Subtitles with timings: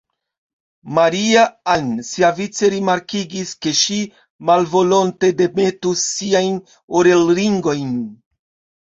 [0.99, 3.99] Maria-Ann siavice rimarkigis, ke ŝi
[4.51, 6.61] malvolonte demetus siajn
[7.03, 7.97] orelringojn.